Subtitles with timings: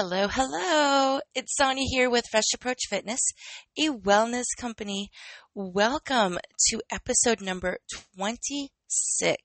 [0.00, 1.18] Hello, hello.
[1.34, 3.18] It's Sonya here with Fresh Approach Fitness,
[3.76, 5.10] a wellness company.
[5.56, 6.38] Welcome
[6.68, 7.78] to episode number
[8.16, 9.42] 26.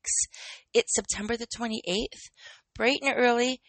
[0.72, 2.30] It's September the 28th,
[2.76, 3.62] bright and early,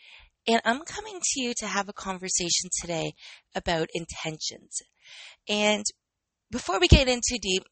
[0.46, 3.14] and I'm coming to you to have a conversation today
[3.55, 4.82] about intentions.
[5.48, 5.87] And
[6.51, 7.62] before we get into deep,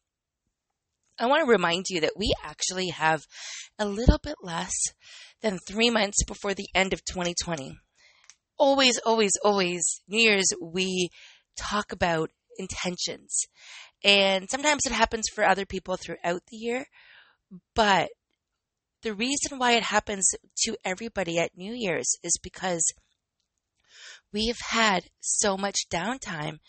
[1.19, 3.21] I want to remind you that we actually have
[3.77, 4.73] a little bit less
[5.43, 7.77] than three months before the end of 2020
[8.57, 11.09] always, always, always, New Year's, we
[11.57, 13.45] talk about intentions.
[14.03, 16.85] And sometimes it happens for other people throughout the year.
[17.75, 18.09] But
[19.01, 20.29] the reason why it happens
[20.63, 22.83] to everybody at New Year's is because
[24.31, 26.59] we've had so much downtime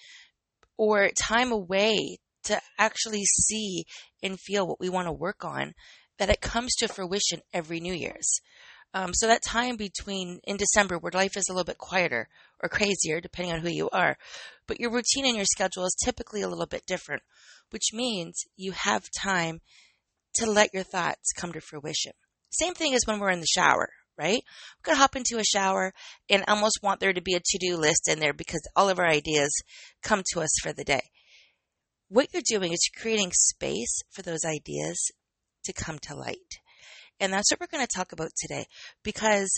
[0.77, 3.85] or time away to actually see
[4.23, 5.73] and feel what we want to work on
[6.19, 8.41] that it comes to fruition every New Year's.
[8.95, 12.29] Um, so that time between in December where life is a little bit quieter
[12.63, 14.17] or crazier, depending on who you are,
[14.69, 17.23] but your routine and your schedule is typically a little bit different,
[17.71, 19.61] which means you have time
[20.35, 22.13] to let your thoughts come to fruition.
[22.51, 24.43] Same thing as when we're in the shower, right?
[24.45, 25.93] We could hop into a shower
[26.31, 29.09] and almost want there to be a to-do list in there because all of our
[29.09, 29.51] ideas
[30.05, 31.03] come to us for the day.
[32.09, 35.11] What you're doing is creating space for those ideas
[35.65, 36.61] to come to light.
[37.21, 38.67] And that's what we're going to talk about today
[39.03, 39.51] because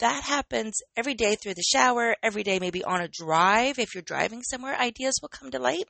[0.00, 3.78] that happens every day through the shower, every day, maybe on a drive.
[3.78, 5.84] If you're driving somewhere, ideas will come to light.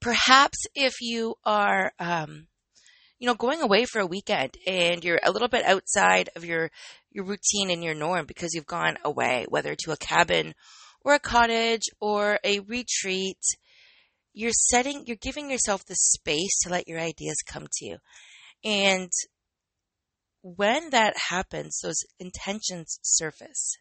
[0.00, 2.46] Perhaps if you are, um,
[3.18, 6.70] you know, going away for a weekend and you're a little bit outside of your,
[7.10, 10.54] your routine and your norm because you've gone away, whether to a cabin
[11.04, 13.38] or a cottage or a retreat,
[14.32, 17.96] you're setting, you're giving yourself the space to let your ideas come to you.
[18.64, 19.10] And
[20.42, 23.76] when that happens, those intentions surface.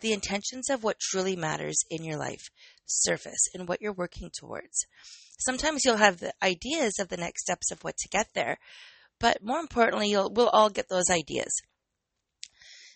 [0.00, 2.50] The intentions of what truly matters in your life
[2.86, 4.86] surface and what you're working towards.
[5.38, 8.58] Sometimes you'll have the ideas of the next steps of what to get there,
[9.20, 11.52] but more importantly, you'll, we'll all get those ideas.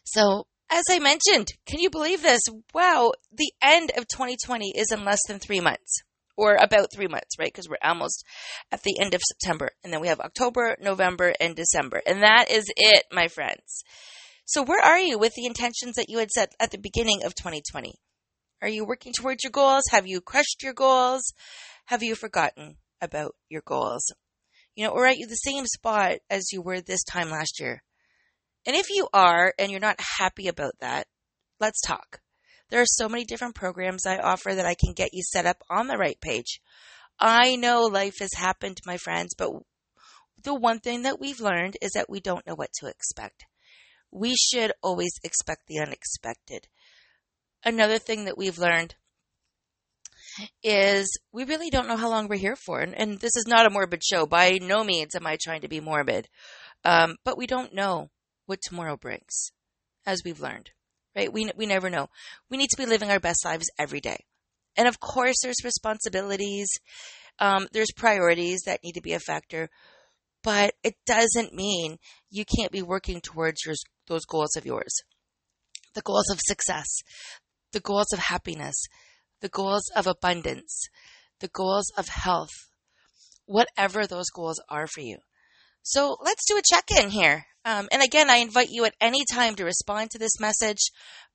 [0.05, 2.41] So, as I mentioned, can you believe this?
[2.75, 6.03] Wow, the end of 2020 is in less than three months
[6.37, 7.53] or about three months, right?
[7.53, 8.25] Because we're almost
[8.71, 9.71] at the end of September.
[9.83, 12.03] And then we have October, November, and December.
[12.07, 13.83] And that is it, my friends.
[14.45, 17.35] So where are you with the intentions that you had set at the beginning of
[17.35, 17.95] 2020?
[18.63, 19.85] Are you working towards your goals?
[19.91, 21.33] Have you crushed your goals?
[21.87, 24.05] Have you forgotten about your goals?
[24.75, 27.83] You know, or are you the same spot as you were this time last year?
[28.67, 31.07] And if you are and you're not happy about that,
[31.61, 32.21] let's talk.
[32.69, 35.63] There are so many different programs I offer that I can get you set up
[35.71, 36.61] on the right page.
[37.19, 39.51] I know life has happened, my friends, but
[40.43, 43.45] the one thing that we've learned is that we don't know what to expect.
[44.11, 46.67] We should always expect the unexpected.
[47.65, 48.97] Another thing that we've learned
[50.63, 52.81] is we really don't know how long we're here for.
[52.81, 54.27] And, and, this is not a morbid show.
[54.27, 56.29] By no means am I trying to be morbid.
[56.85, 58.11] Um, but we don't know
[58.45, 59.51] what tomorrow brings,
[60.05, 60.71] as we've learned
[61.17, 61.33] right?
[61.33, 62.09] We, we never know.
[62.51, 64.19] We need to be living our best lives every day.
[64.77, 66.69] And of course, there's responsibilities,
[67.39, 69.71] um, there's priorities that need to be a factor,
[70.45, 71.97] but it doesn't mean
[72.31, 73.75] you can't be working towards your,
[74.07, 74.95] those goals of yours.
[75.95, 76.87] The goals of success,
[77.73, 78.77] the goals of happiness,
[79.41, 80.89] the goals of abundance,
[81.41, 82.53] the goals of health,
[83.47, 85.19] whatever those goals are for you.
[85.83, 87.47] So let's do a check in here.
[87.67, 90.79] Um, and again, I invite you at any time to respond to this message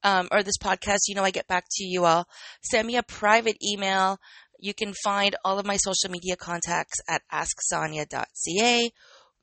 [0.02, 1.00] um, or this podcast.
[1.08, 2.25] You know, I get back to you all.
[2.64, 4.18] Send me a private email.
[4.58, 8.92] You can find all of my social media contacts at asksonya.ca,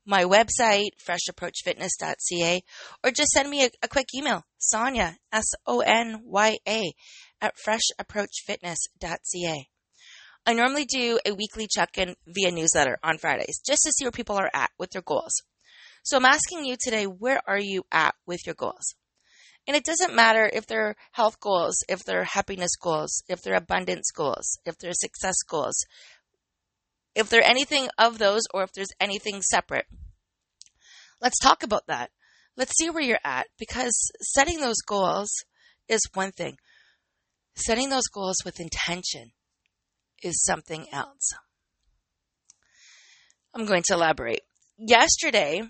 [0.03, 2.61] my website, freshapproachfitness.ca,
[3.03, 6.91] or just send me a, a quick email, Sonya, S O N Y A,
[7.39, 9.67] at freshapproachfitness.ca.
[10.47, 14.11] I normally do a weekly check in via newsletter on Fridays just to see where
[14.11, 15.43] people are at with their goals.
[16.03, 18.95] So I'm asking you today, where are you at with your goals?
[19.67, 24.09] And it doesn't matter if they're health goals, if they're happiness goals, if they're abundance
[24.11, 25.75] goals, if they're success goals,
[27.13, 29.85] if they're anything of those or if there's anything separate.
[31.21, 32.11] Let's talk about that.
[32.55, 35.29] Let's see where you're at because setting those goals
[35.87, 36.57] is one thing.
[37.55, 39.31] Setting those goals with intention
[40.23, 41.33] is something else.
[43.53, 44.41] I'm going to elaborate.
[44.77, 45.63] Yesterday,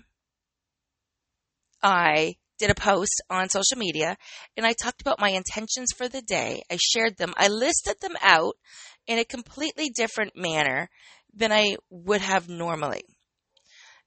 [1.82, 4.16] I did a post on social media
[4.56, 6.62] and I talked about my intentions for the day.
[6.70, 7.32] I shared them.
[7.36, 8.54] I listed them out
[9.06, 10.90] in a completely different manner
[11.34, 13.02] than I would have normally.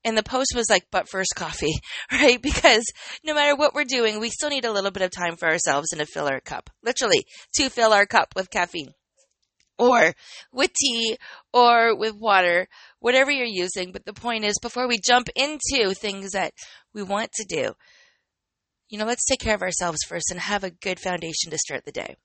[0.05, 1.73] And the post was like, but first coffee,
[2.11, 2.41] right?
[2.41, 2.85] Because
[3.23, 5.91] no matter what we're doing, we still need a little bit of time for ourselves
[5.91, 6.69] and to fill our cup.
[6.83, 7.25] Literally,
[7.55, 8.93] to fill our cup with caffeine
[9.79, 10.13] or
[10.51, 11.17] with tea
[11.53, 12.67] or with water,
[12.99, 13.91] whatever you're using.
[13.91, 16.53] But the point is, before we jump into things that
[16.93, 17.73] we want to do,
[18.89, 21.85] you know, let's take care of ourselves first and have a good foundation to start
[21.85, 22.15] the day.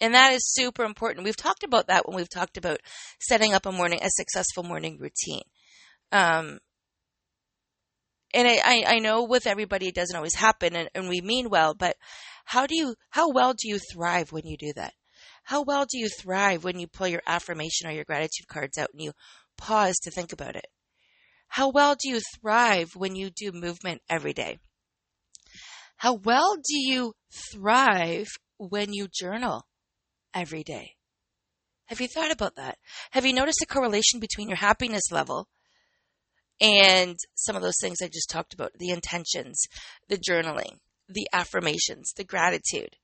[0.00, 1.24] And that is super important.
[1.24, 2.80] We've talked about that when we've talked about
[3.20, 5.44] setting up a morning, a successful morning routine.
[6.12, 6.58] Um,
[8.34, 11.74] and I, I know with everybody it doesn't always happen and, and we mean well,
[11.74, 11.96] but
[12.44, 14.92] how do you, how well do you thrive when you do that?
[15.44, 18.88] How well do you thrive when you pull your affirmation or your gratitude cards out
[18.92, 19.12] and you
[19.56, 20.66] pause to think about it?
[21.54, 24.58] How well do you thrive when you do movement every day?
[25.98, 27.12] How well do you
[27.52, 28.26] thrive
[28.58, 29.68] when you journal
[30.34, 30.96] every day?
[31.86, 32.78] Have you thought about that?
[33.12, 35.46] Have you noticed a correlation between your happiness level
[36.60, 39.62] and some of those things I just talked about the intentions,
[40.08, 40.78] the journaling,
[41.08, 42.96] the affirmations, the gratitude?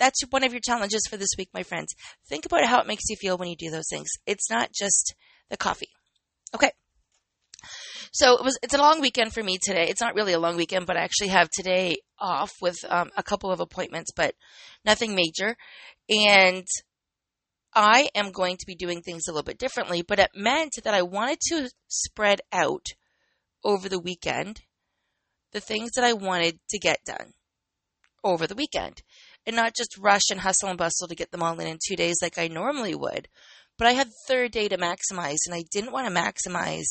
[0.00, 1.94] That's one of your challenges for this week, my friends.
[2.28, 4.08] Think about how it makes you feel when you do those things.
[4.26, 5.14] It's not just
[5.48, 5.90] the coffee.
[6.54, 6.70] Okay.
[8.12, 8.58] So it was.
[8.62, 9.86] It's a long weekend for me today.
[9.88, 13.22] It's not really a long weekend, but I actually have today off with um, a
[13.22, 14.34] couple of appointments, but
[14.84, 15.56] nothing major.
[16.10, 16.66] And
[17.74, 20.02] I am going to be doing things a little bit differently.
[20.02, 22.84] But it meant that I wanted to spread out
[23.64, 24.60] over the weekend
[25.52, 27.32] the things that I wanted to get done
[28.24, 29.02] over the weekend
[29.46, 31.96] and not just rush and hustle and bustle to get them all in in two
[31.96, 33.28] days like I normally would.
[33.82, 36.86] But I had the third day to maximize, and I didn't want to maximize.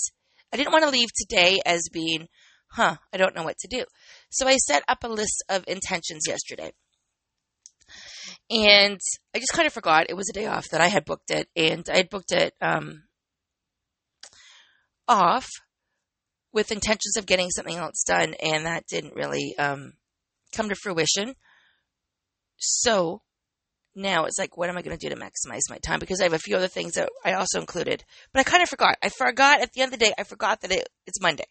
[0.51, 2.27] I didn't want to leave today as being,
[2.69, 3.85] huh, I don't know what to do.
[4.29, 6.73] So I set up a list of intentions yesterday.
[8.49, 8.99] And
[9.33, 11.47] I just kind of forgot it was a day off that I had booked it,
[11.55, 13.03] and I had booked it um,
[15.07, 15.47] off
[16.51, 19.93] with intentions of getting something else done, and that didn't really um,
[20.53, 21.35] come to fruition.
[22.57, 23.21] So
[23.95, 25.99] now it's like, what am I going to do to maximize my time?
[25.99, 28.03] Because I have a few other things that I also included,
[28.33, 28.97] but I kind of forgot.
[29.03, 31.45] I forgot at the end of the day, I forgot that it, it's Monday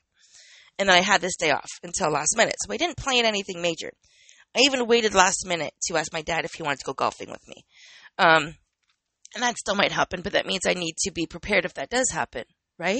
[0.78, 2.54] and that I had this day off until last minute.
[2.58, 3.92] So I didn't plan anything major.
[4.56, 7.30] I even waited last minute to ask my dad if he wanted to go golfing
[7.30, 7.64] with me.
[8.18, 8.54] Um,
[9.34, 11.90] and that still might happen, but that means I need to be prepared if that
[11.90, 12.44] does happen,
[12.78, 12.98] right?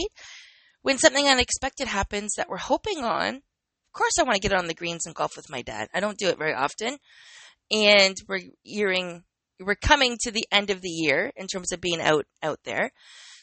[0.83, 4.67] When something unexpected happens that we're hoping on, of course I want to get on
[4.67, 5.89] the greens and golf with my dad.
[5.93, 6.99] I don't do it very often
[7.71, 9.23] and we're yearing,
[9.61, 12.91] we're coming to the end of the year in terms of being out out there.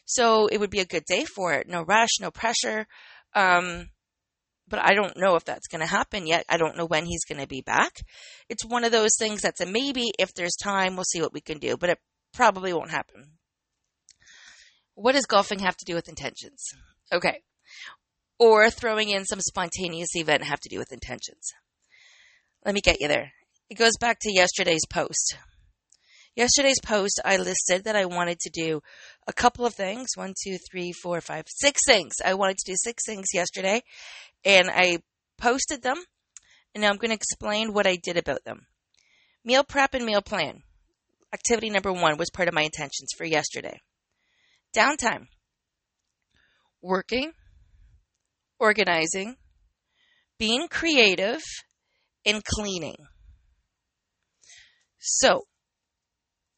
[0.05, 1.67] So it would be a good day for it.
[1.67, 2.87] No rush, no pressure.
[3.35, 3.89] Um,
[4.69, 6.45] but I don't know if that's going to happen yet.
[6.49, 8.01] I don't know when he's going to be back.
[8.49, 10.11] It's one of those things that's a maybe.
[10.19, 11.99] If there's time, we'll see what we can do, but it
[12.33, 13.31] probably won't happen.
[14.95, 16.63] What does golfing have to do with intentions?
[17.13, 17.41] Okay.
[18.39, 21.53] Or throwing in some spontaneous event have to do with intentions?
[22.65, 23.31] Let me get you there.
[23.69, 25.37] It goes back to yesterday's post.
[26.37, 28.81] Yesterday's post, I listed that I wanted to do
[29.27, 32.13] a couple of things one, two, three, four, five, six things.
[32.23, 33.81] I wanted to do six things yesterday,
[34.45, 34.99] and I
[35.39, 35.97] posted them,
[36.75, 38.67] and now I'm going to explain what I did about them.
[39.43, 40.61] Meal prep and meal plan.
[41.33, 43.79] Activity number one was part of my intentions for yesterday.
[44.75, 45.25] Downtime.
[46.83, 47.31] Working,
[48.59, 49.37] organizing,
[50.37, 51.41] being creative,
[52.27, 52.97] and cleaning.
[54.99, 55.45] So,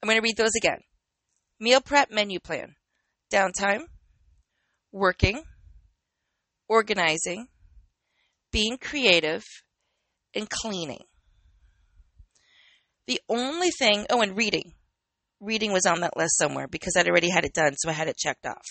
[0.01, 0.79] I'm going to read those again.
[1.59, 2.75] Meal prep menu plan.
[3.31, 3.83] Downtime,
[4.91, 5.43] working,
[6.67, 7.47] organizing,
[8.51, 9.43] being creative,
[10.33, 11.03] and cleaning.
[13.07, 14.73] The only thing, oh, and reading.
[15.39, 18.07] Reading was on that list somewhere because I'd already had it done, so I had
[18.07, 18.65] it checked off.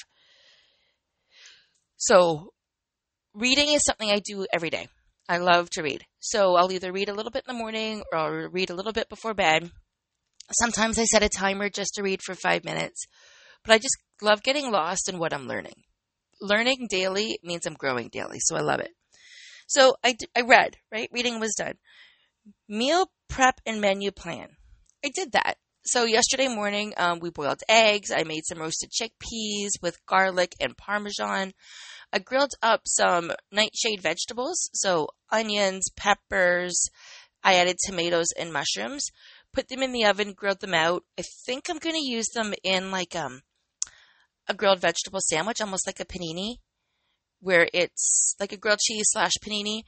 [1.96, 2.52] So,
[3.34, 4.88] reading is something I do every day.
[5.28, 6.04] I love to read.
[6.20, 8.92] So I'll either read a little bit in the morning or I'll read a little
[8.92, 9.70] bit before bed.
[10.52, 13.04] Sometimes I set a timer just to read for five minutes,
[13.64, 15.82] but I just love getting lost in what I'm learning.
[16.40, 18.92] Learning daily means I'm growing daily, so I love it.
[19.66, 21.10] So I, I read, right?
[21.12, 21.74] Reading was done.
[22.68, 24.48] Meal prep and menu plan.
[25.04, 25.58] I did that.
[25.84, 28.10] So yesterday morning, um, we boiled eggs.
[28.10, 31.52] I made some roasted chickpeas with garlic and parmesan.
[32.12, 36.88] I grilled up some nightshade vegetables, so onions, peppers.
[37.44, 39.06] I added tomatoes and mushrooms.
[39.58, 41.02] Put them in the oven, grilled them out.
[41.18, 43.42] I think I'm going to use them in like um
[44.48, 46.58] a grilled vegetable sandwich, almost like a panini,
[47.40, 49.80] where it's like a grilled cheese slash panini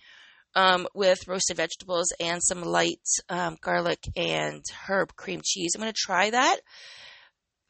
[0.57, 2.99] um, with roasted vegetables and some light
[3.29, 5.71] um, garlic and herb cream cheese.
[5.77, 6.57] I'm going to try that.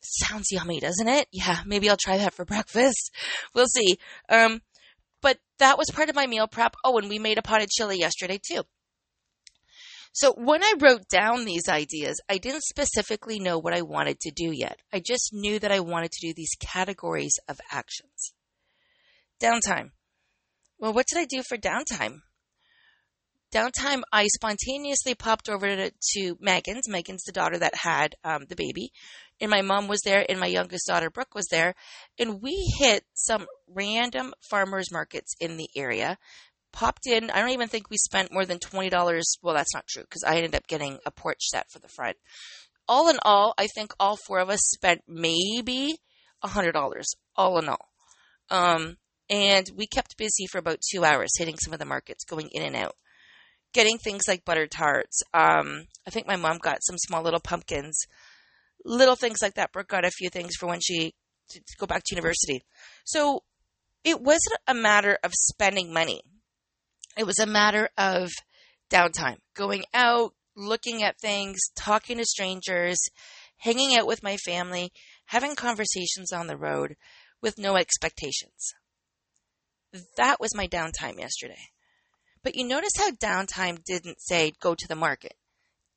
[0.01, 1.29] Sounds yummy, doesn't it?
[1.31, 3.15] Yeah, maybe I'll try that for breakfast.
[3.55, 3.99] We'll see.
[4.31, 4.63] Um,
[5.21, 6.77] but that was part of my meal prep.
[6.83, 8.63] Oh, and we made a pot of chili yesterday too.
[10.13, 14.33] So when I wrote down these ideas, I didn't specifically know what I wanted to
[14.35, 14.81] do yet.
[14.93, 18.35] I just knew that I wanted to do these categories of actions.
[19.41, 19.91] Downtime.
[20.79, 22.23] Well, what did I do for downtime?
[23.53, 26.89] Downtime, I spontaneously popped over to, to Megan's.
[26.89, 28.93] Megan's the daughter that had um, the baby.
[29.41, 31.75] And my mom was there, and my youngest daughter, Brooke, was there.
[32.19, 36.17] And we hit some random farmers markets in the area
[36.73, 37.31] popped in.
[37.31, 38.91] I don't even think we spent more than $20.
[39.43, 42.17] Well, that's not true because I ended up getting a porch set for the front.
[42.89, 45.99] All in all, I think all four of us spent maybe
[46.45, 47.05] $100
[47.37, 47.89] all in all.
[48.51, 48.97] Um,
[49.29, 52.65] and we kept busy for about two hours hitting some of the markets, going in
[52.65, 52.97] and out,
[53.73, 55.23] getting things like butter tarts.
[55.33, 57.97] Um, I think my mom got some small little pumpkins,
[58.85, 59.73] little things like that.
[59.73, 61.15] Brooke got a few things for when she
[61.51, 62.63] to go back to university.
[63.05, 63.43] So
[64.05, 66.23] it wasn't a matter of spending money.
[67.17, 68.31] It was a matter of
[68.91, 72.99] downtime, going out, looking at things, talking to strangers,
[73.59, 74.93] hanging out with my family,
[75.27, 76.97] having conversations on the road
[77.43, 78.73] with no expectations.
[80.17, 81.71] That was my downtime yesterday.
[82.43, 85.35] But you notice how downtime didn't say go to the market.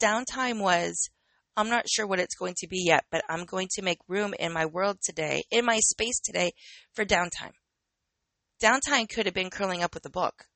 [0.01, 1.09] Downtime was
[1.55, 4.33] I'm not sure what it's going to be yet, but I'm going to make room
[4.39, 6.53] in my world today, in my space today
[6.93, 7.53] for downtime.
[8.61, 10.47] Downtime could have been curling up with a book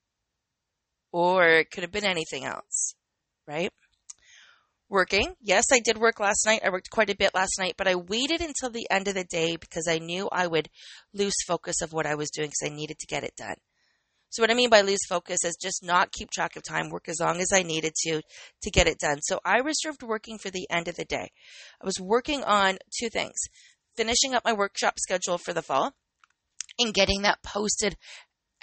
[1.12, 2.96] or it could have been anything else,
[3.48, 3.72] right?
[4.90, 5.34] Working.
[5.42, 6.62] Yes, I did work last night.
[6.64, 9.26] I worked quite a bit last night, but I waited until the end of the
[9.26, 10.70] day because I knew I would
[11.14, 13.58] lose focus of what I was doing because I needed to get it done.
[14.30, 17.08] So what I mean by lose focus is just not keep track of time, work
[17.08, 18.22] as long as I needed to
[18.62, 19.20] to get it done.
[19.22, 21.32] So I reserved working for the end of the day.
[21.82, 23.36] I was working on two things.
[23.96, 25.94] Finishing up my workshop schedule for the fall
[26.78, 27.98] and getting that posted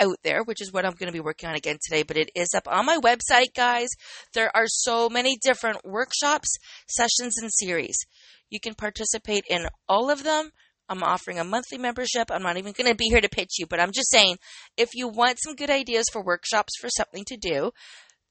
[0.01, 2.31] out there, which is what I'm going to be working on again today, but it
[2.35, 3.89] is up on my website, guys.
[4.33, 6.57] There are so many different workshops,
[6.89, 7.97] sessions, and series.
[8.51, 10.51] You can participate in all of them.
[10.89, 12.31] I'm offering a monthly membership.
[12.31, 14.37] I'm not even going to be here to pitch you, but I'm just saying
[14.77, 17.71] if you want some good ideas for workshops for something to do,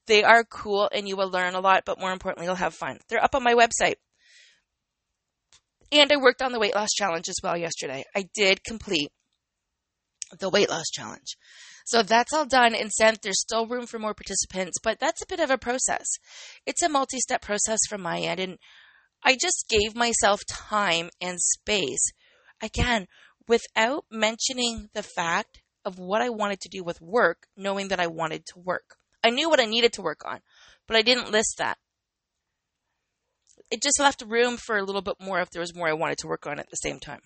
[0.06, 2.98] they are cool and you will learn a lot, but more importantly, you'll have fun.
[3.08, 3.94] They're up on my website.
[5.90, 8.04] And I worked on the weight loss challenge as well yesterday.
[8.14, 9.10] I did complete
[10.38, 11.36] the weight loss challenge.
[11.86, 13.22] So that's all done and sent.
[13.22, 16.06] There's still room for more participants, but that's a bit of a process.
[16.66, 18.40] It's a multi step process from my end.
[18.40, 18.58] And
[19.22, 22.10] I just gave myself time and space,
[22.62, 23.06] again,
[23.46, 28.06] without mentioning the fact of what I wanted to do with work, knowing that I
[28.06, 28.96] wanted to work.
[29.22, 30.40] I knew what I needed to work on,
[30.86, 31.78] but I didn't list that.
[33.70, 36.18] It just left room for a little bit more if there was more I wanted
[36.18, 37.20] to work on at the same time.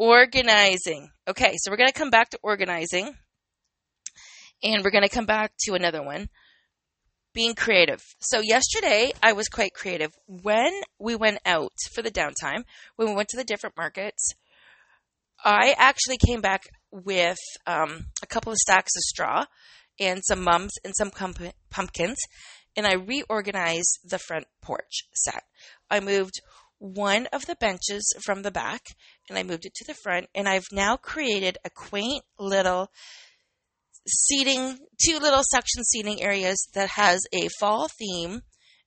[0.00, 1.10] Organizing.
[1.28, 3.14] Okay, so we're going to come back to organizing.
[4.62, 6.30] And we're going to come back to another one
[7.34, 8.00] being creative.
[8.18, 10.10] So, yesterday I was quite creative.
[10.26, 12.64] When we went out for the downtime,
[12.96, 14.32] when we went to the different markets,
[15.44, 19.44] I actually came back with um, a couple of stacks of straw
[20.00, 21.10] and some mums and some
[21.70, 22.16] pumpkins,
[22.74, 25.42] and I reorganized the front porch set.
[25.90, 26.40] I moved
[26.80, 28.80] one of the benches from the back
[29.28, 30.26] and I moved it to the front.
[30.34, 32.90] And I've now created a quaint little
[34.08, 38.40] seating, two little section seating areas that has a fall theme.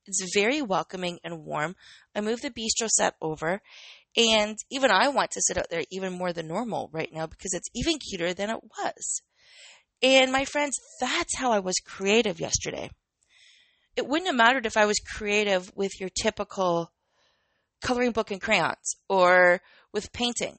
[0.06, 1.76] It's very welcoming and warm.
[2.16, 3.62] I moved the bistro set over,
[4.18, 7.54] and even I want to sit out there even more than normal right now because
[7.54, 9.22] it's even cuter than it was.
[10.02, 12.90] And my friends, that's how I was creative yesterday.
[13.96, 16.92] It wouldn't have mattered if I was creative with your typical
[17.84, 19.62] coloring book and crayons or
[19.94, 20.58] with painting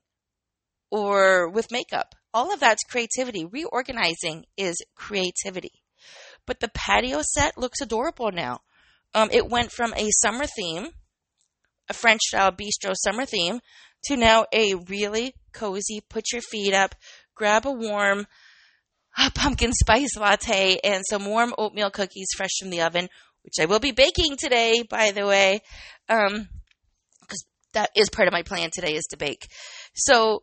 [0.90, 2.14] or with makeup.
[2.33, 3.45] All of that's creativity.
[3.45, 5.83] Reorganizing is creativity.
[6.47, 8.61] But the patio set looks adorable now.
[9.14, 10.88] Um, it went from a summer theme,
[11.88, 13.61] a French style bistro summer theme,
[14.07, 16.95] to now a really cozy, put your feet up,
[17.35, 18.26] grab a warm
[19.16, 23.09] uh, pumpkin spice latte and some warm oatmeal cookies fresh from the oven,
[23.43, 25.61] which I will be baking today, by the way.
[26.09, 26.49] Um,
[27.75, 29.47] that is part of my plan today is to bake.
[29.95, 30.43] So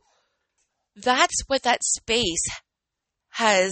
[0.96, 2.46] that's what that space
[3.32, 3.72] has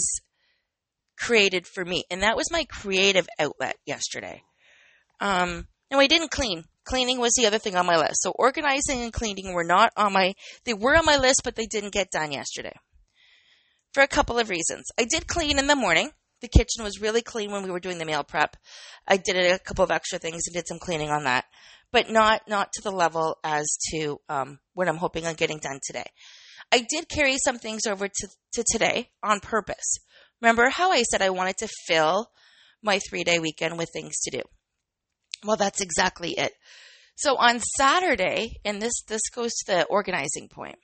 [1.17, 2.03] created for me.
[2.09, 4.41] And that was my creative outlet yesterday.
[5.19, 6.63] Um, no, I didn't clean.
[6.85, 8.21] Cleaning was the other thing on my list.
[8.23, 10.33] So organizing and cleaning were not on my,
[10.65, 12.73] they were on my list, but they didn't get done yesterday.
[13.93, 14.85] For a couple of reasons.
[14.99, 16.11] I did clean in the morning.
[16.41, 18.55] The kitchen was really clean when we were doing the meal prep.
[19.07, 21.45] I did a couple of extra things and did some cleaning on that.
[21.91, 25.79] But not not to the level as to um, what I'm hoping on getting done
[25.85, 26.05] today.
[26.71, 29.97] I did carry some things over to, to today on purpose.
[30.41, 32.29] Remember how I said I wanted to fill
[32.81, 34.41] my three day weekend with things to do?
[35.43, 36.53] Well, that's exactly it.
[37.15, 40.77] So on Saturday, and this this goes to the organizing point,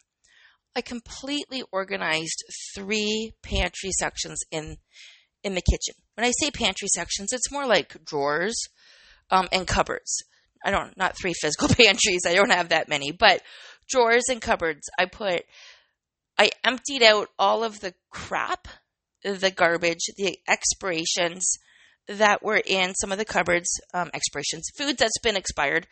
[0.75, 2.43] I completely organized
[2.75, 4.77] three pantry sections in
[5.43, 5.95] in the kitchen.
[6.15, 8.55] When I say pantry sections, it's more like drawers
[9.29, 10.23] um, and cupboards.
[10.65, 12.25] I don't not three physical pantries.
[12.27, 13.41] I don't have that many, but
[13.87, 14.89] drawers and cupboards.
[14.97, 15.43] I put
[16.37, 18.67] I emptied out all of the crap,
[19.23, 21.57] the garbage, the expirations
[22.07, 25.87] that were in some of the cupboards, um, expirations, food that's been expired,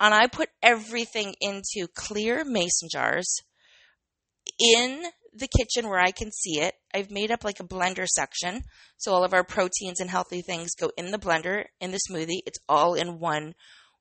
[0.00, 3.36] and I put everything into clear mason jars
[4.58, 5.02] in
[5.32, 6.74] the kitchen where I can see it.
[6.94, 8.62] I've made up like a blender section.
[8.96, 12.42] So all of our proteins and healthy things go in the blender in the smoothie.
[12.46, 13.54] It's all in one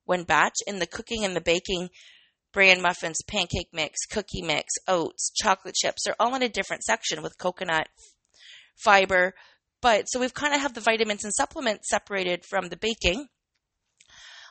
[0.05, 0.55] one batch.
[0.67, 1.89] In the cooking and the baking,
[2.51, 7.21] bran muffins, pancake mix, cookie mix, oats, chocolate chips, they're all in a different section
[7.21, 7.87] with coconut
[8.83, 9.33] fiber.
[9.81, 13.27] But so we've kind of have the vitamins and supplements separated from the baking.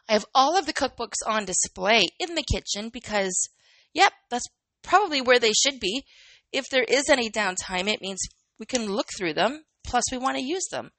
[0.09, 3.49] I have all of the cookbooks on display in the kitchen because,
[3.95, 4.47] yep, that's
[4.83, 6.05] probably where they should be.
[6.53, 8.21] If there is any downtime, it means
[8.59, 10.91] we can look through them, plus, we want to use them.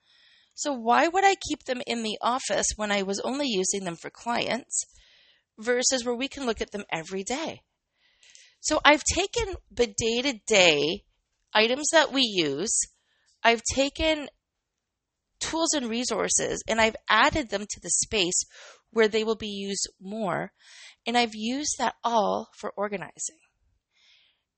[0.53, 3.95] So, why would I keep them in the office when I was only using them
[3.95, 4.85] for clients
[5.57, 7.61] versus where we can look at them every day?
[8.59, 11.03] So, I've taken the day to day
[11.53, 12.79] items that we use,
[13.43, 14.27] I've taken
[15.39, 18.43] tools and resources, and I've added them to the space
[18.91, 20.51] where they will be used more.
[21.05, 23.37] And I've used that all for organizing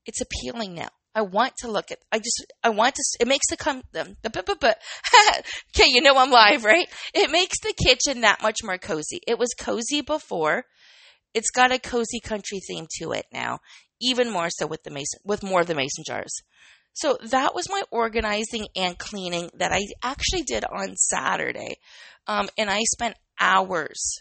[0.06, 0.90] it's appealing now.
[1.16, 2.00] I want to look at.
[2.12, 2.46] I just.
[2.62, 3.04] I want to.
[3.22, 3.84] It makes the come.
[3.94, 4.82] The, the, but, but,
[5.76, 6.88] okay, you know I'm live, right?
[7.14, 9.22] It makes the kitchen that much more cozy.
[9.26, 10.66] It was cozy before.
[11.34, 13.60] It's got a cozy country theme to it now,
[14.02, 16.34] even more so with the mason, with more of the mason jars.
[16.94, 21.78] So that was my organizing and cleaning that I actually did on Saturday,
[22.28, 24.16] um, and I spent hours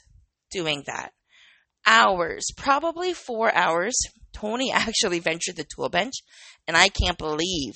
[0.50, 1.12] doing that.
[1.86, 3.94] Hours, probably four hours,
[4.34, 6.14] Tony actually ventured the tool bench,
[6.66, 7.74] and I can't believe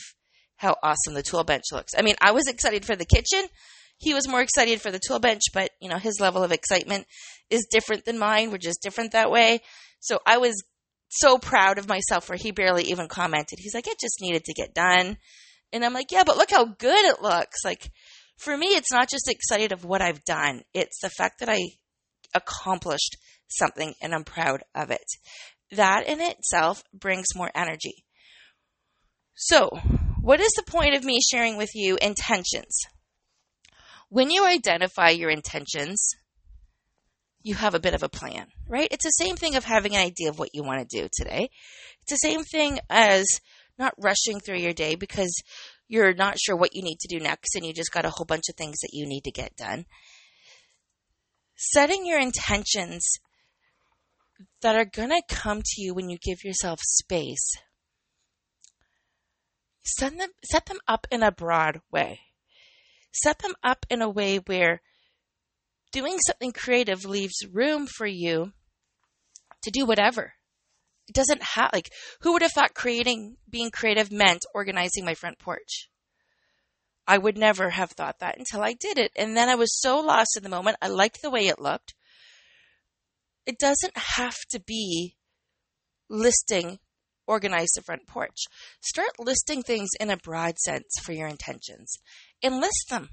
[0.57, 1.93] how awesome the tool bench looks.
[1.97, 3.49] I mean, I was excited for the kitchen.
[3.97, 7.07] He was more excited for the tool bench, but you know, his level of excitement
[7.51, 8.51] is different than mine.
[8.51, 9.61] We're just different that way.
[10.01, 10.63] So I was
[11.09, 13.59] so proud of myself where he barely even commented.
[13.61, 15.17] He's like, it just needed to get done.
[15.73, 17.65] And I'm like, yeah, but look how good it looks.
[17.65, 17.91] Like
[18.37, 20.63] for me, it's not just excited of what I've done.
[20.75, 21.59] It's the fact that I
[22.35, 23.17] accomplished
[23.49, 25.07] something and I'm proud of it
[25.73, 28.05] that in itself brings more energy.
[29.35, 29.71] So,
[30.21, 32.81] what is the point of me sharing with you intentions?
[34.09, 36.15] When you identify your intentions,
[37.43, 38.89] you have a bit of a plan, right?
[38.91, 41.51] It's the same thing of having an idea of what you want to do today.
[42.03, 43.27] It's the same thing as
[43.79, 45.33] not rushing through your day because
[45.87, 48.27] you're not sure what you need to do next and you just got a whole
[48.27, 49.87] bunch of things that you need to get done.
[51.57, 53.05] Setting your intentions
[54.63, 57.53] that are going to come to you when you give yourself space.
[59.83, 62.21] Set them, set them up in a broad way.
[63.13, 64.83] Set them up in a way where
[65.93, 68.53] doing something creative leaves room for you
[69.63, 70.35] to do whatever.
[71.09, 75.39] It doesn't have, like, who would have thought creating, being creative meant organizing my front
[75.39, 75.89] porch?
[77.07, 79.13] I would never have thought that until I did it.
[79.17, 80.77] And then I was so lost in the moment.
[80.83, 81.95] I liked the way it looked.
[83.49, 85.17] It doesn't have to be
[86.09, 86.79] listing
[87.27, 88.45] organize the front porch.
[88.81, 91.99] Start listing things in a broad sense for your intentions
[92.43, 93.11] and list them.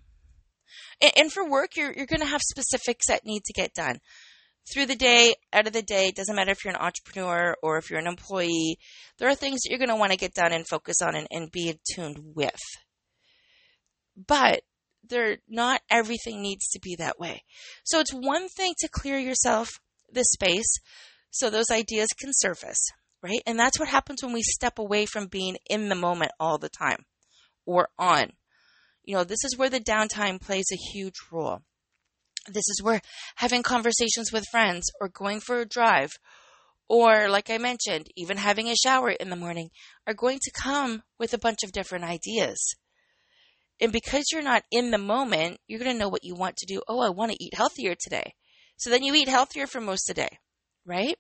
[1.02, 4.00] And, and for work, you're, you're going to have specifics that need to get done
[4.74, 6.08] through the day, out of the day.
[6.08, 8.78] It doesn't matter if you're an entrepreneur or if you're an employee.
[9.20, 11.28] There are things that you're going to want to get done and focus on and,
[11.30, 12.60] and be attuned with.
[14.16, 14.62] But
[15.08, 17.44] there, not everything needs to be that way.
[17.84, 19.70] So it's one thing to clear yourself
[20.16, 20.80] this space
[21.30, 22.82] so those ideas can surface,
[23.22, 23.42] right?
[23.46, 26.70] And that's what happens when we step away from being in the moment all the
[26.70, 27.06] time
[27.66, 28.32] or on.
[29.04, 31.60] You know, this is where the downtime plays a huge role.
[32.48, 33.02] This is where
[33.36, 36.12] having conversations with friends or going for a drive
[36.88, 39.70] or, like I mentioned, even having a shower in the morning
[40.06, 42.76] are going to come with a bunch of different ideas.
[43.82, 46.66] And because you're not in the moment, you're going to know what you want to
[46.66, 46.82] do.
[46.88, 48.36] Oh, I want to eat healthier today.
[48.78, 50.38] So then you eat healthier for most of the day,
[50.86, 51.18] right?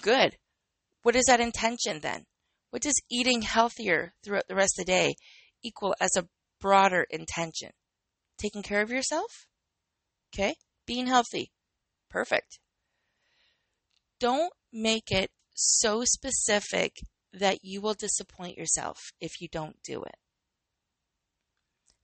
[0.00, 0.36] Good.
[1.02, 2.24] What is that intention then?
[2.70, 5.14] What does eating healthier throughout the rest of the day
[5.62, 6.28] equal as a
[6.60, 7.70] broader intention?
[8.38, 9.46] Taking care of yourself?
[10.32, 10.54] Okay?
[10.86, 11.52] Being healthy.
[12.08, 12.58] Perfect.
[14.18, 16.92] Don't make it so specific
[17.32, 20.16] that you will disappoint yourself if you don't do it.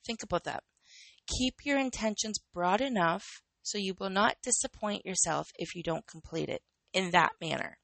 [0.06, 0.62] Think about that.
[1.26, 6.48] Keep your intentions broad enough so you will not disappoint yourself if you don't complete
[6.48, 7.78] it in that manner.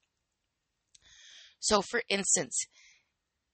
[1.61, 2.66] So, for instance,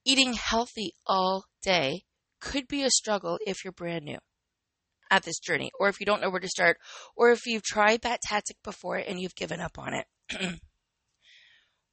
[0.04, 2.04] eating healthy all day
[2.40, 4.18] could be a struggle if you're brand new
[5.10, 6.78] at this journey, or if you don't know where to start,
[7.16, 10.06] or if you've tried that tactic before and you've given up on it.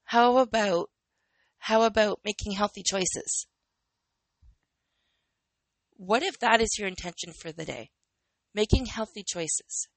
[0.04, 0.90] how about
[1.58, 3.48] how about making healthy choices?
[5.96, 7.90] What if that is your intention for the day?
[8.54, 9.88] Making healthy choices.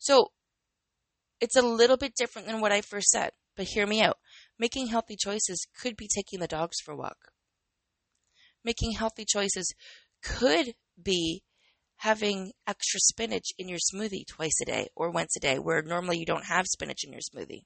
[0.00, 0.32] So,
[1.40, 4.16] it's a little bit different than what I first said, but hear me out.
[4.58, 7.18] Making healthy choices could be taking the dogs for a walk.
[8.64, 9.74] Making healthy choices
[10.22, 11.42] could be
[11.96, 16.18] having extra spinach in your smoothie twice a day or once a day, where normally
[16.18, 17.64] you don't have spinach in your smoothie.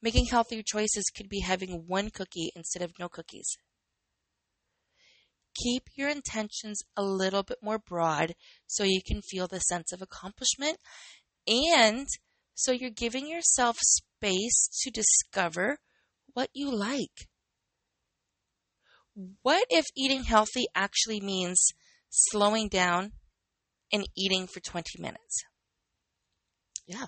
[0.00, 3.58] Making healthier choices could be having one cookie instead of no cookies.
[5.62, 8.34] Keep your intentions a little bit more broad
[8.66, 10.78] so you can feel the sense of accomplishment
[11.46, 12.06] and
[12.54, 15.78] so you're giving yourself space to discover
[16.34, 17.28] what you like.
[19.42, 21.72] What if eating healthy actually means
[22.10, 23.12] slowing down
[23.92, 25.44] and eating for 20 minutes.
[26.86, 27.06] Yeah.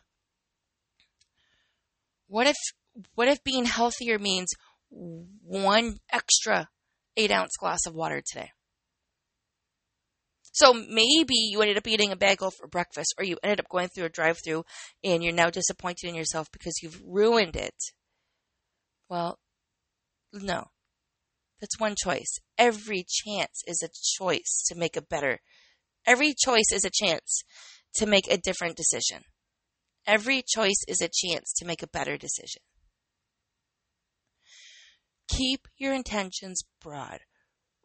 [2.26, 2.56] What if
[3.14, 4.48] what if being healthier means
[4.90, 6.68] one extra
[7.18, 8.50] eight ounce glass of water today?
[10.52, 13.88] So maybe you ended up eating a bagel for breakfast, or you ended up going
[13.88, 14.64] through a drive through
[15.04, 17.74] and you're now disappointed in yourself because you've ruined it.
[19.08, 19.38] Well,
[20.32, 20.68] no.
[21.60, 22.38] That's one choice.
[22.56, 25.40] Every chance is a choice to make a better.
[26.06, 27.42] Every choice is a chance
[27.96, 29.22] to make a different decision.
[30.06, 32.62] Every choice is a chance to make a better decision.
[35.28, 37.20] Keep your intentions broad.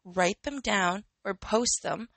[0.04, 2.08] Write them down or post them.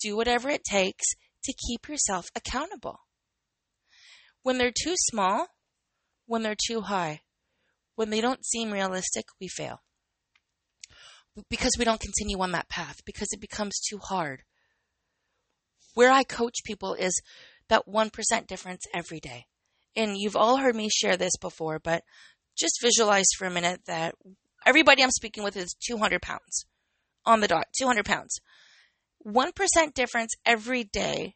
[0.00, 1.04] Do whatever it takes
[1.44, 3.00] to keep yourself accountable.
[4.42, 5.48] When they're too small,
[6.26, 7.20] when they're too high,
[7.94, 9.80] when they don't seem realistic, we fail
[11.50, 14.42] because we don't continue on that path because it becomes too hard.
[15.94, 17.20] Where I coach people is
[17.68, 19.46] that 1% difference every day.
[19.94, 22.04] And you've all heard me share this before, but
[22.56, 24.14] just visualize for a minute that
[24.66, 26.66] everybody I'm speaking with is 200 pounds
[27.24, 28.40] on the dot, 200 pounds.
[29.26, 31.34] 1% difference every day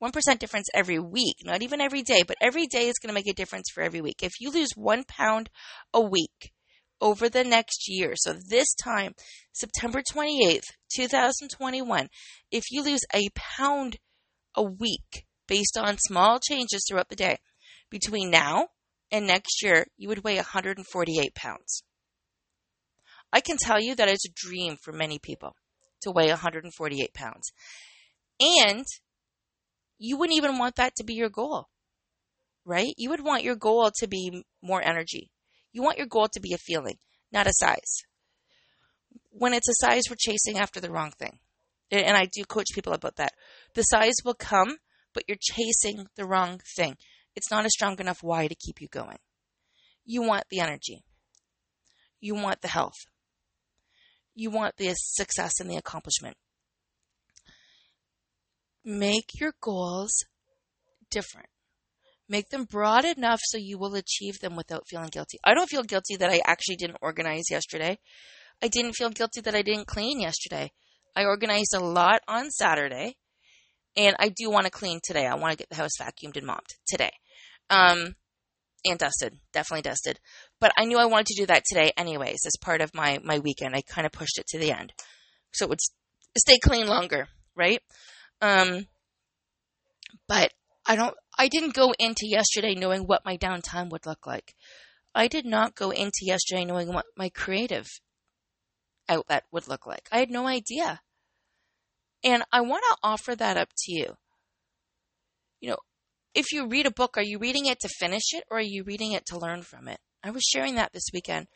[0.00, 3.26] 1% difference every week, not even every day, but every day is going to make
[3.26, 4.22] a difference for every week.
[4.22, 5.50] If you lose one pound
[5.92, 6.52] a week,
[7.00, 8.14] over the next year.
[8.16, 9.14] So this time,
[9.52, 10.62] September 28th,
[10.94, 12.08] 2021,
[12.50, 13.98] if you lose a pound
[14.54, 17.38] a week based on small changes throughout the day,
[17.90, 18.68] between now
[19.10, 21.82] and next year, you would weigh 148 pounds.
[23.32, 25.54] I can tell you that it's a dream for many people
[26.02, 27.52] to weigh 148 pounds.
[28.40, 28.84] And
[29.98, 31.68] you wouldn't even want that to be your goal,
[32.64, 32.94] right?
[32.96, 35.30] You would want your goal to be more energy,
[35.72, 36.96] you want your goal to be a feeling,
[37.32, 38.02] not a size.
[39.30, 41.38] When it's a size, we're chasing after the wrong thing.
[41.90, 43.32] And I do coach people about that.
[43.74, 44.76] The size will come,
[45.14, 46.96] but you're chasing the wrong thing.
[47.34, 49.18] It's not a strong enough why to keep you going.
[50.04, 51.02] You want the energy.
[52.20, 52.96] You want the health.
[54.40, 56.36] You want the success and the accomplishment.
[58.84, 60.12] Make your goals
[61.10, 61.48] different.
[62.28, 65.38] Make them broad enough so you will achieve them without feeling guilty.
[65.42, 67.98] I don't feel guilty that I actually didn't organize yesterday.
[68.62, 70.70] I didn't feel guilty that I didn't clean yesterday.
[71.16, 73.16] I organized a lot on Saturday,
[73.96, 75.26] and I do want to clean today.
[75.26, 77.10] I want to get the house vacuumed and mopped today.
[77.70, 78.14] Um,
[78.84, 80.20] and dusted, definitely dusted.
[80.60, 83.38] But I knew I wanted to do that today anyways as part of my my
[83.38, 83.74] weekend.
[83.74, 84.92] I kind of pushed it to the end.
[85.52, 85.80] So it would
[86.36, 87.80] stay clean longer, right?
[88.40, 88.86] Um
[90.26, 90.52] but
[90.86, 94.54] I don't I didn't go into yesterday knowing what my downtime would look like.
[95.14, 97.86] I did not go into yesterday knowing what my creative
[99.08, 100.08] outlet would look like.
[100.12, 101.00] I had no idea.
[102.24, 104.16] And I want to offer that up to you.
[105.60, 105.78] You know,
[106.34, 108.84] if you read a book, are you reading it to finish it or are you
[108.84, 109.98] reading it to learn from it?
[110.22, 111.46] I was sharing that this weekend.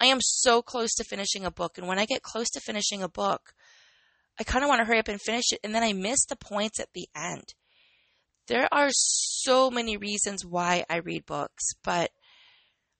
[0.00, 1.78] I am so close to finishing a book.
[1.78, 3.52] And when I get close to finishing a book,
[4.38, 5.60] I kind of want to hurry up and finish it.
[5.62, 7.54] And then I miss the points at the end.
[8.48, 12.10] There are so many reasons why I read books, but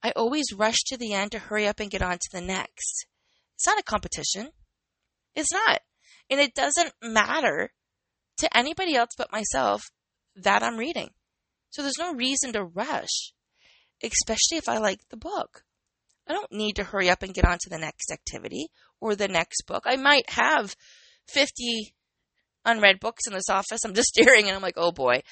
[0.02, 3.06] I always rush to the end to hurry up and get on to the next.
[3.54, 4.50] It's not a competition.
[5.34, 5.80] It's not.
[6.30, 7.70] And it doesn't matter
[8.38, 9.82] to anybody else but myself
[10.36, 11.10] that I'm reading.
[11.70, 13.32] So there's no reason to rush,
[14.02, 15.64] especially if I like the book.
[16.28, 18.68] I don't need to hurry up and get on to the next activity
[19.00, 19.82] or the next book.
[19.86, 20.76] I might have
[21.28, 21.94] 50
[22.64, 23.80] unread books in this office.
[23.84, 25.22] I'm just staring and I'm like, oh boy,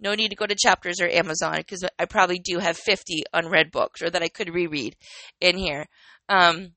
[0.00, 3.70] no need to go to chapters or Amazon because I probably do have 50 unread
[3.70, 4.96] books or that I could reread
[5.40, 5.86] in here.
[6.28, 6.72] Um,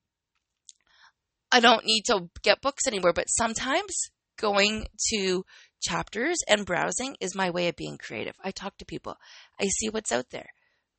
[1.50, 3.92] I don't need to get books anymore, but sometimes
[4.38, 5.44] going to
[5.82, 8.34] chapters and browsing is my way of being creative.
[8.42, 9.16] I talk to people,
[9.60, 10.48] I see what's out there,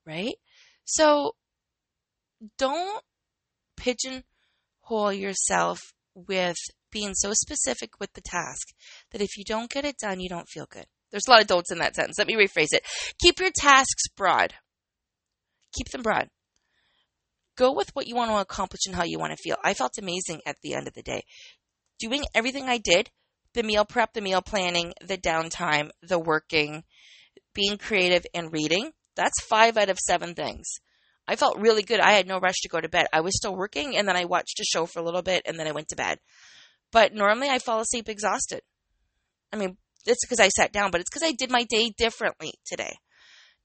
[0.05, 0.35] right?
[0.85, 1.35] So
[2.57, 3.03] don't
[3.77, 5.79] pigeonhole yourself
[6.15, 6.57] with
[6.91, 8.69] being so specific with the task
[9.11, 10.85] that if you don't get it done, you don't feel good.
[11.11, 12.17] There's a lot of don'ts in that sentence.
[12.17, 12.85] Let me rephrase it.
[13.21, 14.53] Keep your tasks broad.
[15.73, 16.27] Keep them broad.
[17.55, 19.57] Go with what you want to accomplish and how you want to feel.
[19.63, 21.23] I felt amazing at the end of the day.
[21.99, 23.09] Doing everything I did
[23.53, 26.83] the meal prep, the meal planning, the downtime, the working,
[27.53, 28.91] being creative, and reading.
[29.15, 30.65] That's five out of seven things.
[31.27, 31.99] I felt really good.
[31.99, 33.07] I had no rush to go to bed.
[33.13, 35.57] I was still working and then I watched a show for a little bit and
[35.57, 36.17] then I went to bed.
[36.91, 38.61] But normally I fall asleep exhausted.
[39.51, 42.53] I mean, it's because I sat down, but it's because I did my day differently
[42.65, 42.95] today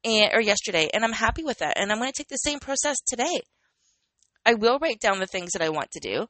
[0.04, 0.88] and, or yesterday.
[0.92, 1.78] And I'm happy with that.
[1.78, 3.40] And I'm going to take the same process today.
[4.46, 6.26] I will write down the things that I want to do.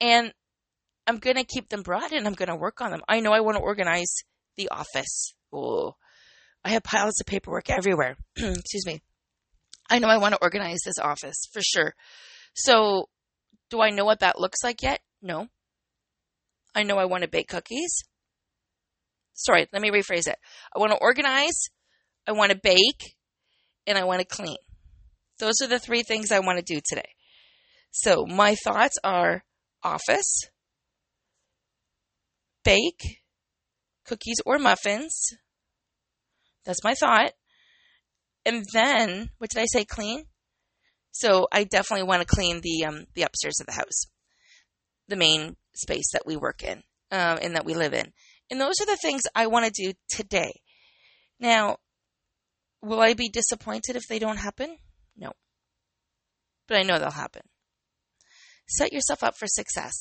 [0.00, 0.32] And
[1.06, 3.02] I'm going to keep them broad and I'm going to work on them.
[3.08, 4.14] I know I want to organize
[4.56, 5.34] the office.
[5.52, 5.94] Oh,
[6.66, 8.16] I have piles of paperwork everywhere.
[8.36, 9.00] Excuse me.
[9.88, 11.94] I know I want to organize this office for sure.
[12.56, 13.08] So,
[13.70, 14.98] do I know what that looks like yet?
[15.22, 15.46] No.
[16.74, 18.02] I know I want to bake cookies.
[19.34, 20.38] Sorry, let me rephrase it.
[20.74, 21.68] I want to organize,
[22.26, 23.14] I want to bake,
[23.86, 24.56] and I want to clean.
[25.38, 27.10] Those are the three things I want to do today.
[27.92, 29.44] So, my thoughts are
[29.84, 30.40] office,
[32.64, 33.20] bake
[34.04, 35.36] cookies or muffins.
[36.66, 37.32] That's my thought.
[38.44, 39.84] And then, what did I say?
[39.84, 40.24] Clean.
[41.12, 44.04] So I definitely want to clean the um, the upstairs of the house,
[45.08, 48.12] the main space that we work in um, and that we live in.
[48.50, 50.60] And those are the things I want to do today.
[51.40, 51.78] Now,
[52.82, 54.76] will I be disappointed if they don't happen?
[55.16, 55.32] No.
[56.68, 57.42] But I know they'll happen.
[58.68, 59.94] Set yourself up for success.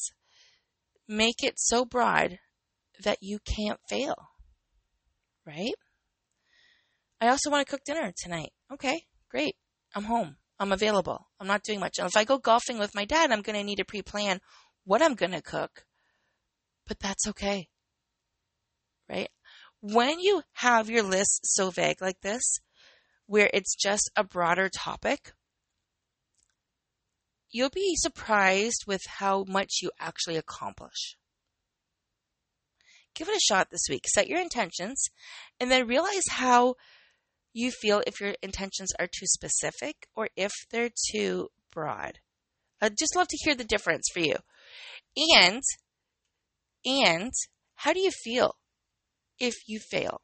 [1.07, 2.39] Make it so broad
[3.03, 4.15] that you can't fail.
[5.45, 5.75] Right?
[7.21, 8.51] I also want to cook dinner tonight.
[8.71, 9.55] Okay, great.
[9.93, 10.37] I'm home.
[10.59, 11.27] I'm available.
[11.39, 11.97] I'm not doing much.
[11.97, 14.39] And if I go golfing with my dad, I'm going to need to pre plan
[14.83, 15.85] what I'm going to cook.
[16.87, 17.67] But that's okay.
[19.09, 19.29] Right?
[19.81, 22.43] When you have your list so vague like this,
[23.27, 25.33] where it's just a broader topic,
[27.51, 31.15] you'll be surprised with how much you actually accomplish
[33.15, 34.05] give it a shot this week.
[34.07, 35.05] Set your intentions
[35.59, 36.75] and then realize how
[37.55, 42.19] you feel if your intentions are too specific or if they're too broad.
[42.81, 44.35] I'd just love to hear the difference for you.
[45.15, 45.63] And,
[46.85, 47.31] and
[47.75, 48.55] how do you feel
[49.39, 50.19] if you fail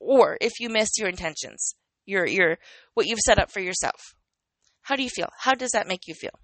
[0.00, 1.74] or if you miss your intentions,
[2.06, 2.56] your, your,
[2.94, 4.00] what you've set up for yourself?
[4.80, 5.28] How do you feel?
[5.40, 6.40] How does that make you feel?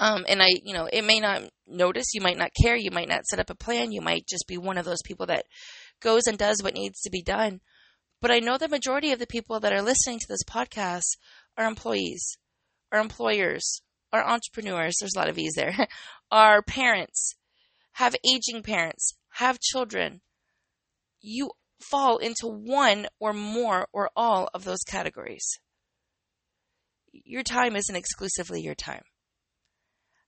[0.00, 3.08] Um, and I, you know, it may not notice, you might not care, you might
[3.08, 5.44] not set up a plan, you might just be one of those people that
[6.00, 7.60] goes and does what needs to be done.
[8.20, 11.16] But I know the majority of the people that are listening to this podcast
[11.56, 12.36] are employees,
[12.90, 13.80] are employers,
[14.12, 14.96] are entrepreneurs.
[14.98, 15.86] There's a lot of E's there.
[16.30, 17.36] are parents,
[17.92, 20.20] have aging parents, have children.
[21.20, 25.46] You fall into one or more or all of those categories.
[27.12, 29.02] Your time isn't exclusively your time.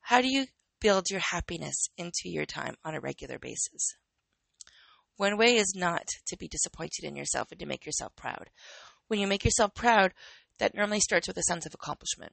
[0.03, 0.47] How do you
[0.81, 3.95] build your happiness into your time on a regular basis?
[5.17, 8.51] One way is not to be disappointed in yourself and to make yourself proud.
[9.09, 10.13] When you make yourself proud,
[10.59, 12.33] that normally starts with a sense of accomplishment.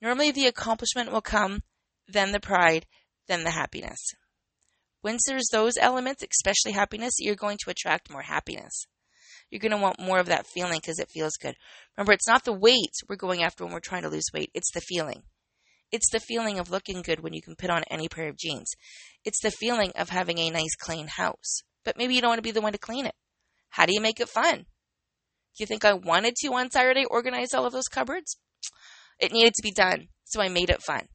[0.00, 1.62] Normally, the accomplishment will come,
[2.08, 2.86] then the pride,
[3.28, 4.00] then the happiness.
[5.02, 8.86] Once there's those elements, especially happiness, you're going to attract more happiness.
[9.50, 11.54] You're going to want more of that feeling because it feels good.
[11.96, 14.72] Remember, it's not the weight we're going after when we're trying to lose weight, it's
[14.72, 15.22] the feeling.
[15.90, 18.70] It's the feeling of looking good when you can put on any pair of jeans.
[19.24, 21.62] It's the feeling of having a nice clean house.
[21.84, 23.14] But maybe you don't want to be the one to clean it.
[23.70, 24.56] How do you make it fun?
[24.56, 28.38] Do you think I wanted to on Saturday organize all of those cupboards?
[29.18, 31.08] It needed to be done, so I made it fun.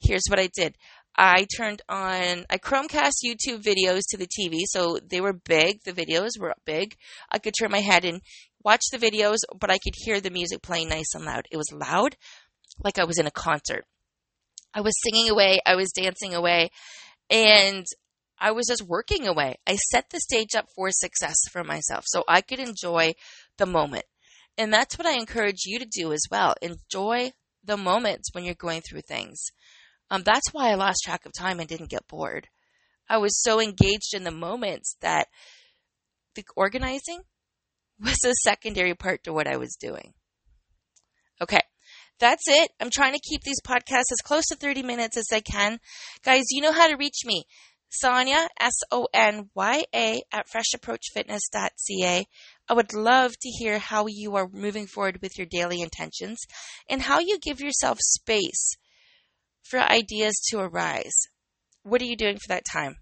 [0.00, 0.76] Here's what I did.
[1.16, 5.82] I turned on, I Chromecast YouTube videos to the TV, so they were big.
[5.84, 6.96] The videos were big.
[7.30, 8.22] I could turn my head and
[8.64, 11.46] watch the videos, but I could hear the music playing nice and loud.
[11.50, 12.16] It was loud,
[12.82, 13.84] like I was in a concert.
[14.72, 16.70] I was singing away, I was dancing away,
[17.28, 17.84] and
[18.40, 19.56] I was just working away.
[19.66, 23.12] I set the stage up for success for myself so I could enjoy
[23.58, 24.04] the moment.
[24.56, 26.54] And that's what I encourage you to do as well.
[26.62, 29.44] Enjoy the moments when you're going through things.
[30.10, 32.48] Um, that's why I lost track of time and didn't get bored.
[33.08, 35.28] I was so engaged in the moments that
[36.34, 37.20] the organizing
[38.00, 40.14] was a secondary part to what I was doing.
[41.40, 41.60] Okay,
[42.18, 42.70] that's it.
[42.80, 45.78] I'm trying to keep these podcasts as close to 30 minutes as I can.
[46.22, 47.44] Guys, you know how to reach me.
[47.90, 52.26] Sonya, S O N Y A, at freshapproachfitness.ca.
[52.68, 56.38] I would love to hear how you are moving forward with your daily intentions
[56.88, 58.76] and how you give yourself space
[59.62, 61.26] for ideas to arise.
[61.82, 62.96] What are you doing for that time?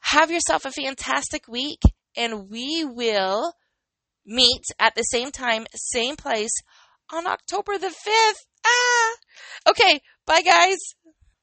[0.00, 1.80] Have yourself a fantastic week,
[2.16, 3.52] and we will
[4.24, 6.54] meet at the same time, same place
[7.12, 8.46] on October the 5th.
[8.64, 9.10] Ah!
[9.68, 10.78] Okay, bye guys.